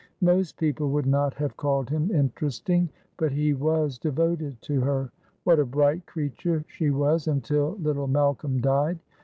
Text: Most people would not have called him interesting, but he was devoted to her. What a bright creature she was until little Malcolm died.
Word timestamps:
Most 0.21 0.57
people 0.57 0.89
would 0.89 1.05
not 1.05 1.35
have 1.35 1.55
called 1.55 1.87
him 1.91 2.09
interesting, 2.09 2.89
but 3.17 3.31
he 3.31 3.53
was 3.53 3.99
devoted 3.99 4.59
to 4.63 4.81
her. 4.81 5.11
What 5.43 5.59
a 5.59 5.63
bright 5.67 6.07
creature 6.07 6.65
she 6.67 6.89
was 6.89 7.27
until 7.27 7.77
little 7.79 8.07
Malcolm 8.07 8.61
died. 8.61 8.97